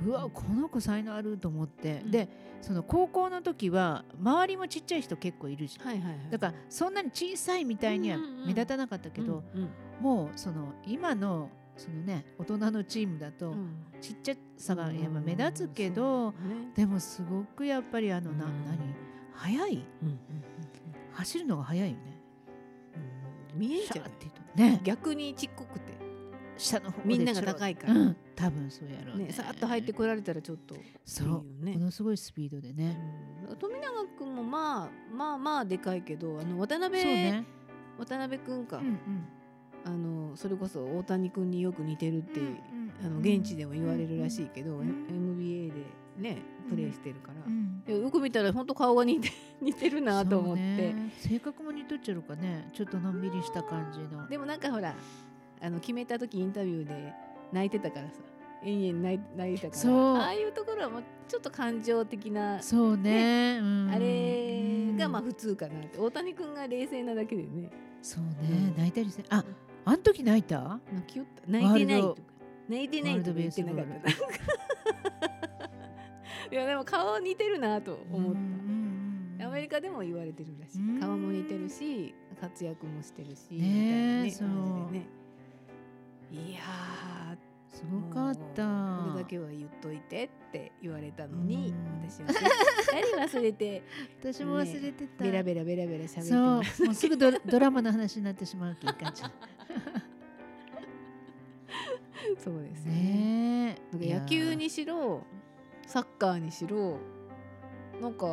[0.03, 2.11] うんわこの子才能あると思って、うん。
[2.11, 2.29] で
[2.61, 6.31] その高校の時は周りもちっちゃい人結構いるじゃんはいはいはい。
[6.31, 9.69] だからそんなに小さいみたいには目立たなかったけど、うんうん。
[10.01, 13.85] もうその今のそのね大人のチームだとうん。
[14.01, 16.37] ちっちゃさがやっぱ目立つけど、ね。
[16.75, 18.79] でもすごくやっぱりあのな、うん何？
[19.35, 19.85] 速い？
[21.13, 22.21] 走るのが速いよね。
[23.53, 23.61] うん。
[23.61, 24.05] 見えんシャじゃう
[24.57, 24.63] と。
[24.63, 24.81] ね。
[24.85, 25.93] 逆にちっこくて
[26.57, 27.95] 下の方でみんなが高いから。
[27.95, 29.27] うん、多分そうやろうね。
[29.27, 31.29] ねさーっと入ってこられたらちょっとそう。
[31.29, 31.45] も
[31.79, 32.99] のすごいスピードでね、
[33.49, 33.57] うん。
[33.57, 33.81] 富永
[34.19, 37.45] 君もまあまあまあでかいけどあの渡辺、ね、
[37.99, 38.99] 渡辺君か、うんうん。
[39.87, 45.07] あのそれこそ大谷君によく似てるって、うんうんあの現地でも言われるらしいけど、うん。
[45.11, 45.75] NBA で
[46.17, 46.39] ね
[46.71, 47.33] プレーしてるか
[47.87, 52.71] ら、よく見たら本当顔が似て 似てるなと思って、性格も似とっちゃろかね。
[52.73, 54.29] ちょっとのんびりした感じの。
[54.29, 54.95] でもなんかほら
[55.61, 57.13] あの決めた時インタビューで
[57.53, 58.21] 泣いてたからさ。
[58.67, 59.81] 延々泣い泣いてたから。
[59.83, 60.17] そう。
[60.17, 63.59] ああいうところはもうちょっと感情的なそうね。
[63.61, 63.91] うん。
[63.91, 65.99] あれがまあうん普通かなって。
[65.99, 67.71] 大谷君が冷静なだけでね。
[68.01, 68.77] そうね、うん。
[68.77, 69.45] 泣いたりしてあ
[69.85, 70.81] あん時泣いた？
[70.93, 71.43] 泣きよった。
[71.47, 72.23] 泣いてないとか。
[72.69, 73.39] 泣いてないとか。
[73.39, 73.83] 言ってなか。
[73.83, 74.11] った
[76.51, 78.35] いやでも顔似てるなと思っ
[79.39, 80.99] た、アメリカでも言われてるらしうん。
[80.99, 84.49] い顔も似てるし活躍もしてるしねえみたいなねそう。
[84.49, 85.07] 感じでね
[86.35, 87.37] いやー
[87.75, 89.03] すごかった。
[89.13, 92.09] これだけは言っといてって言われたのにうん。
[92.09, 92.49] 私はしっか
[93.01, 93.83] り忘れて
[94.23, 99.23] 私も忘れてた、ベラベラベラベラ喋ってそうもうすぐドラドラマの話になってしまうけいかんじ。
[99.23, 99.33] ゃ ん
[102.39, 103.77] そうですね。
[103.93, 105.23] ね野球にしろ
[105.87, 106.99] サッカーにしろ
[108.01, 108.27] なんか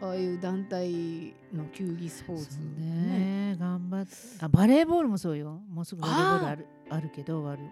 [0.00, 2.54] ああいう団体の球技スポーツ。
[2.54, 3.56] そうね。
[3.58, 4.06] 頑張っ
[4.40, 5.60] あバレーボールもそうよ。
[5.70, 7.62] もうすぐバレーボールあるあるけどある。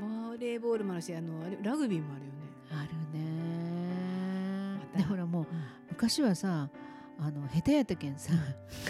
[0.00, 1.32] バレーボールもあるしあの
[1.62, 2.44] ラグビーもあるよね。
[2.70, 3.24] あるね。
[4.96, 5.46] でほらもう
[5.90, 6.68] 昔はさ
[7.18, 8.32] あの下手やったけんさ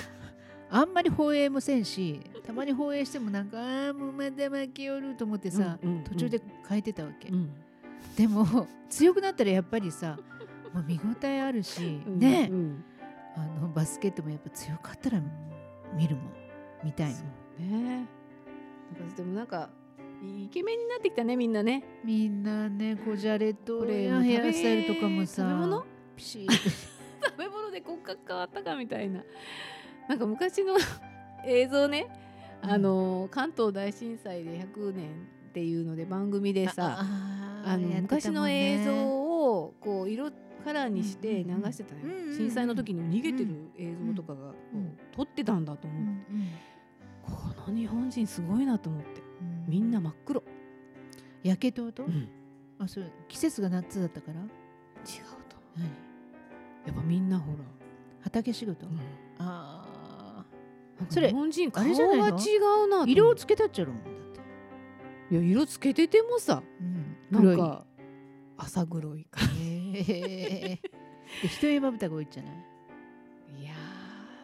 [0.70, 6.04] あんまり放映もせんしたまに放映してもなんかあーもうまだ負けよると思ってさ、うんうんうん。
[6.04, 7.50] 途中で変えてたわけ、うん。
[8.16, 10.18] でも強くなったらやっぱりさ
[10.72, 12.84] もう見応えあるし、うんね、うん。
[13.36, 15.20] あのバスケットもやっぱ強かったら
[15.94, 16.24] 見るもん
[16.82, 18.06] 見たいもんね。
[19.16, 19.70] でもなんか
[20.22, 21.84] イケメンになってきたねみんなね。
[22.04, 25.42] みんなねこじゃれとヘアスタイルとかもさ。
[25.42, 25.84] 食べ物？
[26.16, 29.22] 食べ物で骨格変わったかみたいな。
[30.08, 30.76] なんか昔の
[31.46, 32.06] 映像ね、
[32.62, 35.10] あの関東大震災で100年
[35.48, 40.30] っていうので番組でさ、ああのやってた昔の映像をこう色
[40.64, 42.36] カラーにして流してたのよ、うんうんうん。
[42.36, 44.98] 震災の時に逃げてる映像とかがこううん。
[45.12, 45.90] 撮ってたんだとう。
[45.90, 46.48] 思う、んうん
[47.24, 49.22] この日本人すごいなと思って。
[49.40, 49.64] うん。
[49.68, 50.42] みんな真っ黒、
[51.42, 52.28] 焼けとうと、違う
[52.78, 53.10] あそう。
[53.28, 54.40] 季節が夏だったから？
[54.40, 55.86] と何
[56.86, 57.58] やっぱみんなほら、
[58.20, 58.98] 畑仕事、うん。
[59.38, 60.44] あ
[61.10, 61.92] それ日本人顔が違
[62.84, 64.12] うな色をつけたっちゃろもんだっ
[65.28, 67.84] て、いや色つけててもさうん、なんか
[68.56, 70.80] 朝黒い感へえ
[71.42, 72.54] で一重まぶたが多いじゃない？
[73.58, 73.72] じいや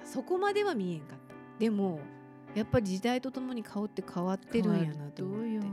[0.05, 1.35] ーそこまでは見えんかった。
[1.59, 2.01] でも
[2.55, 5.49] やっぱり時代とともに顔って変わってるんやなと思って。
[5.49, 5.65] 変わ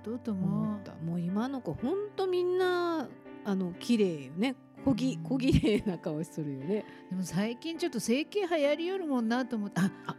[0.00, 0.64] っとうとうと思う。
[0.64, 0.92] 思った。
[0.94, 3.08] もう今の子ほんとみんな
[3.44, 4.56] あの綺麗よね。
[4.84, 5.22] 小ぎうん。
[5.24, 6.84] 小綺麗な顔するよね。
[7.10, 9.80] でも最近ちょっと整形流行りよるもんなと思って。
[9.80, 10.16] ああ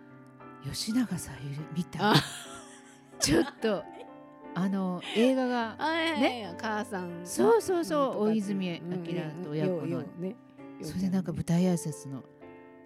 [0.63, 2.11] 吉永さゆり見た。
[2.11, 2.15] あ。
[3.19, 3.83] ちょっと
[4.53, 6.55] あの映画がね？
[6.59, 8.23] 母さんそうそうそう。
[8.23, 9.77] 大泉洋うんと親子の。
[9.77, 10.35] ようようね。
[10.81, 12.23] それでなんか舞台挨拶の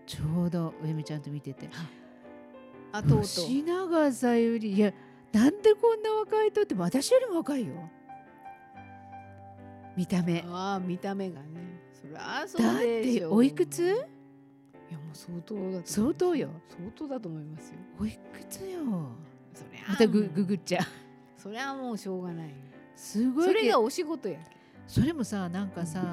[0.05, 1.69] ちょうど上見ちゃんと見てて
[2.97, 4.93] あとうとう吉永さゆりいや
[5.33, 7.73] なんでこんな若いとって私よりも若いよ。
[9.97, 10.45] 見た目。
[10.47, 11.81] ああ見た目がね。
[11.93, 13.83] そりゃそうだってょおいくつ？
[13.83, 14.03] いやも
[15.13, 16.49] う相当だ相当よ。
[16.69, 17.75] 相当だと思いますよ。
[17.99, 18.79] おいくつよ？
[19.53, 20.85] そりゃまたグググっちゃう。
[21.37, 22.53] そりゃもうしょうがない
[22.95, 24.39] すごいけそれがお仕事や。
[24.87, 26.03] それもさなんかさ、う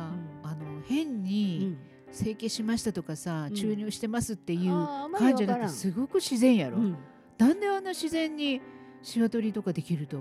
[0.46, 0.50] ん。
[0.50, 1.76] あの変けに
[2.12, 3.54] 整形しましたとかさ、うん。
[3.54, 4.70] 注入してますっていう
[5.18, 6.96] 感じじゃなくてすごく自然やろ、うん。
[7.38, 8.60] なんであんな自然に
[9.02, 10.18] シワ取りとかできると？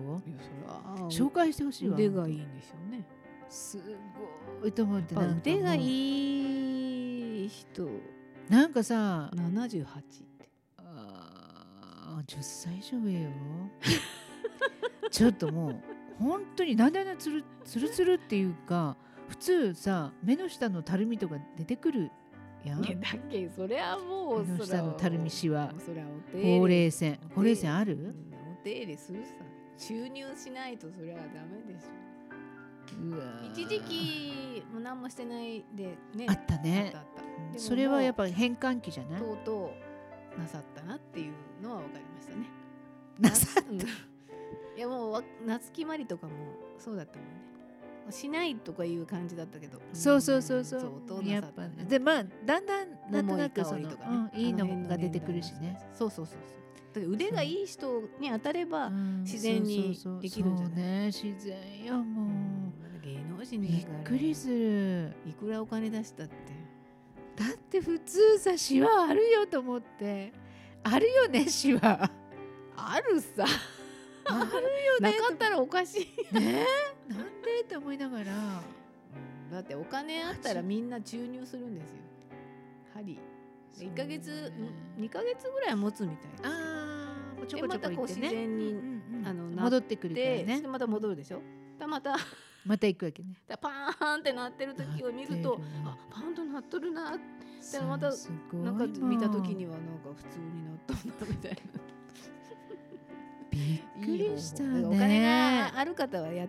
[1.10, 3.06] 紹介してほしいわ腕がいいんでしょうね。
[3.48, 3.78] す
[4.62, 7.90] ごいと思ってなんか腕がいい人。
[8.50, 10.02] なんかさ78っ
[10.38, 10.50] て。
[10.78, 13.30] あー10歳以上上よ。
[15.12, 15.76] ちょっともう
[16.20, 18.96] 本当になんであんなつるつるつるっていうか
[19.32, 22.12] 普通さ目の下のたるみとか出てくる
[22.66, 22.84] やん。
[22.84, 25.74] いやだっけそれはもう目の下のたるみしわ
[26.44, 28.14] ほうれい線ほうれい線あうんる？
[28.62, 29.32] お手入れするさ。
[29.78, 31.88] 注入しないとそれはダメでしょ。
[32.94, 36.94] う一時期もう何もしてないでねあったね。
[37.56, 39.22] それはやっもぱ変換期じゃない？
[39.22, 39.74] うとうと
[40.38, 42.48] うなさったなっていうのは分かりましたね。
[43.18, 43.80] なさうん。
[43.80, 43.84] い
[44.78, 46.34] やもうわ夏木マリとかも
[46.78, 47.51] そうだったもんね
[48.10, 49.80] しないとかいう感じだったけど。
[49.94, 53.90] そうそうそうそ相う当やっぱでまあだんだんなんとなくその
[54.34, 56.38] いいのが出てくるし年ねそうそうそう
[56.94, 57.12] そう。
[57.12, 58.92] 腕がいい人に当たれば、う。
[58.92, 60.22] ん自然にそうそうそう。
[60.22, 60.72] できるんじゃな
[61.08, 61.14] い？
[61.14, 63.06] そうね自然やもう。
[63.06, 65.14] 芸能人びっくりする。
[65.26, 66.34] いくらお金出したって。
[67.38, 70.34] だって普通さシワあるよと思って。
[70.84, 72.12] あるよねシワ
[72.76, 73.46] あるさ。
[74.26, 74.52] ある
[75.02, 76.66] なかったらおかしい、ね？
[77.52, 78.26] なんでって思いながら。
[79.52, 81.98] だってお金あったらみんな注入するんですよ。
[82.94, 83.20] 針。
[83.78, 84.54] で1ヶ月、
[84.98, 86.58] 2ヶ月ぐらい持つみたいな。
[87.44, 91.42] あちょこちょこでまたこう行ってね自然にあのな戻ってくるからで、ねでまた戻るでしょ？
[91.80, 92.16] だまた
[92.66, 93.30] また行くわけね。
[93.48, 97.18] だパーンってなってる時を見るとあパーンとなっとるな。
[97.60, 98.10] そうまた
[98.54, 101.58] なんか見た時にもはなんか普通になったんだみたいな。
[101.58, 101.62] う
[103.52, 106.48] びっくりしたお金ねがある方はや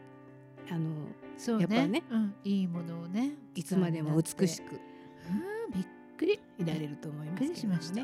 [0.72, 0.90] あの
[1.36, 4.70] そうやっぱねうん、いいものをねいつまでも美しく。
[4.70, 6.40] くうんびっくり。
[6.58, 7.94] いられると思いますびっくりしました。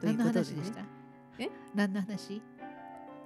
[0.00, 0.44] という何のことでね？
[0.44, 0.80] 話でした？
[1.38, 1.48] え？
[1.74, 2.42] 何の話？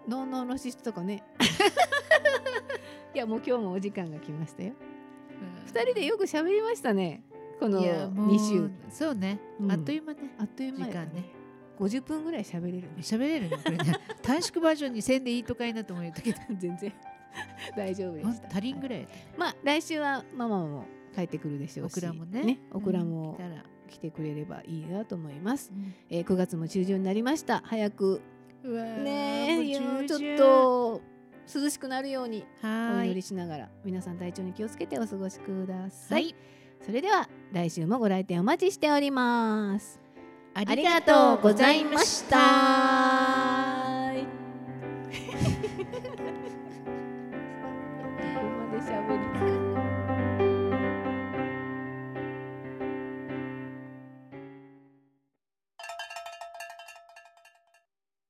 [0.06, 1.24] のんのんのしとかね。
[3.12, 4.74] いやもう今日もお時間が来ましたよ。
[5.66, 7.22] 二人でよく喋りましたね。
[7.58, 9.72] この二週そうね、うん。
[9.72, 10.20] あっという間ね。
[10.38, 11.12] あっという間時間ね。
[11.14, 11.24] ね。
[11.78, 12.90] 五十分ぐらい喋れるね。
[13.00, 13.98] 喋れるねこれね。
[14.22, 16.38] 短縮バージョンにせんでいいとかいなと思ったけど。
[16.56, 16.92] 全然
[17.76, 18.48] 大丈夫でした。
[18.48, 19.06] 足りんぐらい。
[19.36, 21.92] まあ来週はママも帰ってくるでしょうし。
[21.92, 25.72] オクラもねオクラもうん来てくれればいいなと思います。
[25.74, 27.60] うんえー、9月も中旬になりました。
[27.64, 28.20] 早く
[28.64, 31.02] ねもういやちょっと
[31.52, 36.14] 涼しくなるようにはお祈りしながら皆さん体調に気をつけてお過ごしくださ。
[36.14, 36.34] はいい
[36.84, 40.00] それでは来週もご来店お待ちしております。
[40.54, 43.39] あありがとうございました。